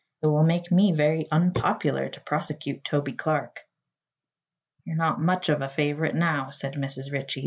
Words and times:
It 0.23 0.25
will 0.25 0.41
make 0.41 0.71
me 0.71 0.91
very 0.93 1.29
unpopular 1.31 2.09
to 2.09 2.19
prosecute 2.21 2.83
Toby 2.83 3.13
Clark." 3.13 3.67
"You're 4.83 4.95
not 4.95 5.21
much 5.21 5.47
of 5.47 5.61
a 5.61 5.69
favorite 5.69 6.15
now," 6.15 6.49
said 6.49 6.73
Mrs. 6.73 7.11
Ritchie. 7.11 7.39